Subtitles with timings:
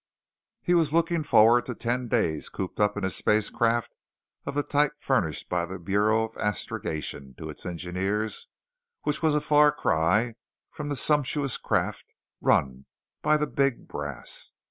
[0.63, 3.93] He was looking forward to ten days cooped up in a spacecraft
[4.47, 8.47] of the type furnished by the Bureau of Astrogation to its engineers
[9.03, 10.33] which was a far cry
[10.71, 12.87] from the sumptuous craft run
[13.21, 14.53] by the Big Brass.